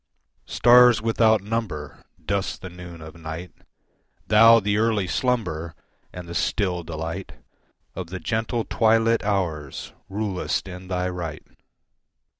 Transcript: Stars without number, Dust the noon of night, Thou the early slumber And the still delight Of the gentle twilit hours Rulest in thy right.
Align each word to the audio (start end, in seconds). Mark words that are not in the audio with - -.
Stars 0.47 0.99
without 0.99 1.43
number, 1.43 1.99
Dust 2.25 2.63
the 2.63 2.71
noon 2.71 3.01
of 3.01 3.13
night, 3.15 3.51
Thou 4.25 4.59
the 4.59 4.77
early 4.79 5.05
slumber 5.05 5.75
And 6.11 6.27
the 6.27 6.33
still 6.33 6.81
delight 6.81 7.33
Of 7.93 8.07
the 8.07 8.19
gentle 8.19 8.65
twilit 8.65 9.21
hours 9.21 9.93
Rulest 10.09 10.67
in 10.67 10.87
thy 10.87 11.07
right. 11.07 11.45